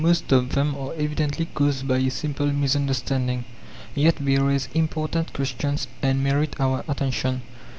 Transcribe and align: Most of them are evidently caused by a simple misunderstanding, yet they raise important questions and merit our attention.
Most 0.03 0.31
of 0.31 0.53
them 0.55 0.73
are 0.73 0.95
evidently 0.95 1.45
caused 1.53 1.87
by 1.87 1.99
a 1.99 2.09
simple 2.09 2.47
misunderstanding, 2.47 3.45
yet 3.93 4.15
they 4.19 4.39
raise 4.39 4.67
important 4.73 5.31
questions 5.31 5.85
and 6.01 6.23
merit 6.23 6.55
our 6.59 6.83
attention. 6.89 7.43